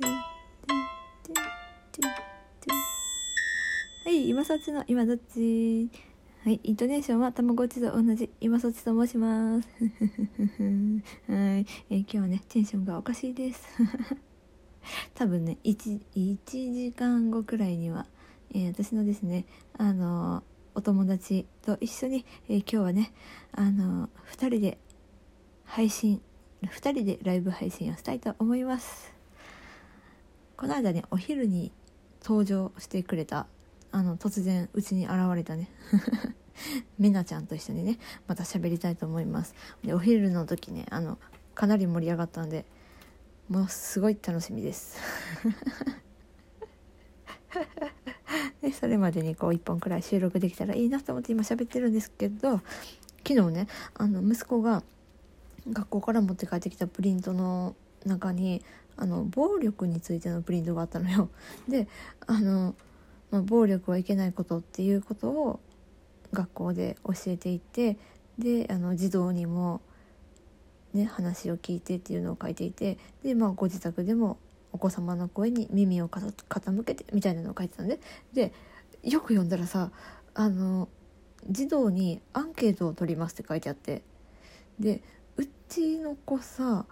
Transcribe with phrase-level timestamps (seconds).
[0.00, 0.08] は
[4.10, 5.90] い今そっちの今どっち？
[6.44, 9.68] はいイントネーションはたまごっちと同じ今そっちと申します。
[11.28, 13.62] はい、えー今日はねテンションがおかしいです。
[15.14, 18.06] 多分ね 1, 1時間後くらいには、
[18.54, 19.44] えー私のですね
[19.76, 23.12] あのーお友達と一緒に、えー今日はね
[23.52, 24.78] あのー、2人で
[25.64, 26.22] 配信
[26.62, 29.21] 2人でライブ配信をしたいと思います。
[30.62, 31.72] この間ねお昼に
[32.22, 33.48] 登場してくれた
[33.90, 35.68] あの突然うちに現れたね。
[37.00, 37.98] めなちゃんと一緒にね
[38.28, 39.56] また喋りたいと思います。
[39.82, 41.18] でお昼の時ねあの
[41.56, 42.64] かなり盛り上がったんで
[43.48, 45.00] もうすごい楽しみです。
[48.62, 52.60] でそれまでにこう1本くらい収録できたらいいなと思って今喋ってるんですけど
[53.26, 54.84] 昨日ねあの息子が
[55.68, 57.74] 学校から持って帰ってきたプリントの
[58.06, 58.62] 中に
[58.96, 61.28] あの暴力についてのプリントがあったのよ。
[61.68, 61.88] で
[62.26, 62.74] あの、
[63.30, 65.60] まあ、暴力はいけないことっていうことを
[66.32, 67.98] 学校で教えていて
[68.38, 69.80] であの児童にも、
[70.94, 74.38] ね、話を聞いてっていうのを書いていてで、まあ、ご自宅でも
[74.72, 78.00] お子様の声に耳を傾けてみたいなのを書いてたんで
[78.32, 78.52] で
[79.02, 79.90] よく読んだらさ
[80.34, 80.88] あの
[81.48, 84.02] 児童にアンケートを取りますって書いてあって
[84.78, 85.02] で
[85.36, 86.86] うちの子さ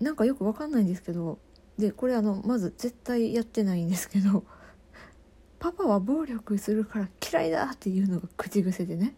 [0.00, 1.38] なんかよくわかんないんですけど
[1.78, 4.44] でこれあのまず絶対やってないんですけど
[5.58, 9.14] パパは暴力するから嫌いだっていうのが口癖でね。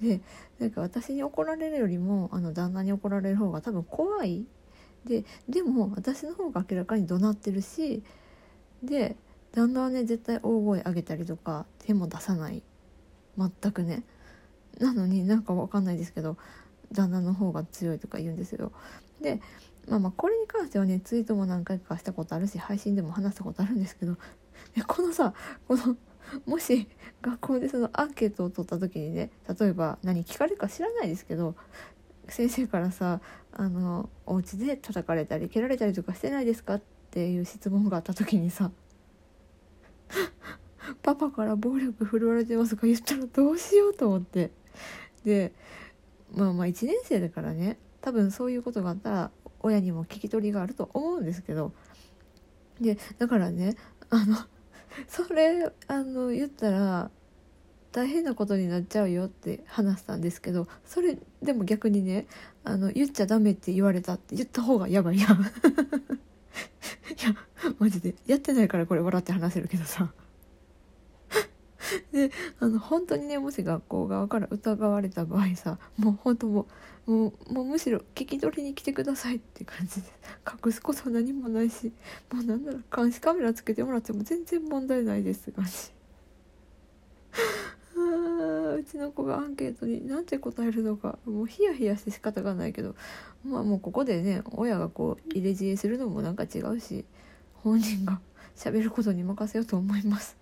[0.00, 0.20] で
[0.60, 4.46] なんか私に怒られるよりもあの旦那に怒られる方が多分怖い。
[5.04, 8.02] ででも私の方が明らかに怒鳴ってるし
[8.82, 9.16] で
[9.52, 12.62] 旦那はね絶対大声上げたりとか手も出さない。
[13.36, 14.04] 全くね。
[14.78, 16.36] なのになんかわかんないですけど
[16.92, 18.72] 旦那の方が強いとか言うんですよ。
[19.20, 19.40] で
[19.88, 24.16] まあまあこれに関してはねツイートも何回かしたことあるし配信でも話したことあるんですけど
[24.86, 25.32] このさ
[25.66, 25.96] この
[26.44, 26.88] もし
[27.22, 31.54] 学校でそのアンケートを取った時にね例えば何聞かれるか知らないですけど
[32.28, 33.20] 先生からさ
[33.52, 38.70] あのお家で叩かれたり蹴られたりとかしてないですかっていう質問があった時にさ
[41.02, 44.50] 「パパから暴力振るわれてます」とか言ったらどうしようと思って。
[45.24, 45.52] で
[46.34, 51.72] まあまあ1年生だからね多分そういうことがあったら親にも聞き取りがあると思うんですけど
[52.80, 53.76] でだからね
[54.10, 54.36] あの
[55.08, 57.10] それあの言ったら
[57.92, 62.26] 大変なことになっちゃうよって話したんですけどそれでも逆にね
[62.64, 65.40] あの言っちゃダメって言われたって言った方がやばいやん。
[65.42, 65.44] い
[67.22, 67.34] や
[67.78, 70.12] マジでやってないからこれ笑って話せるけどさ。
[72.12, 76.66] であの本当にねもし学校側から疑われた場合さもう本当も
[77.06, 80.08] うもうもうむしろ聞き取りに来てくださいって感じで
[80.64, 81.92] 隠すこと何もないし
[82.32, 85.70] もうなんなら監視カメラつけてもらっても全然問題ないですって感じ
[87.96, 92.94] あーうちの子がアンケートに何て答えるのかもうヒヤヒヤして仕方がないけど
[93.44, 97.06] まあもうここでね親がこう入れ知恵するのもなんか違うし
[97.54, 98.20] 本人が
[98.54, 100.37] 喋ることに任せようと思います。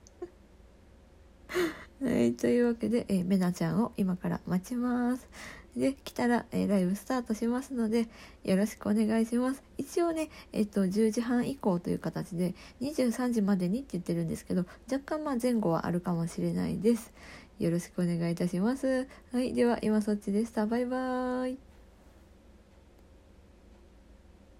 [2.02, 5.28] はい、というわけで、えー、めなちゃんを今から待ちます。
[5.76, 8.08] で、来たら、えーライブスタートしますので、
[8.44, 9.62] よろしくお願いします。
[9.76, 17.12] 一応ね、えっと、10時半以降という形で、23時までにって言ってるんですけど、若干まあ前後はあるかもしれないです。
[17.58, 19.06] よろしくお願いいたします。
[19.32, 20.66] はい、では今そっちでした。
[20.66, 21.65] バイバーイ。